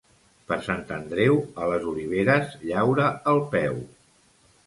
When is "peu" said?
3.55-3.77